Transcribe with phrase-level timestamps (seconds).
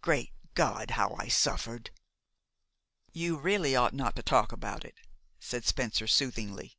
[0.00, 0.92] Great God!
[0.92, 1.90] how I suffered!"
[3.12, 4.96] "You really ought not to talk about it,"
[5.38, 6.78] said Spencer soothingly.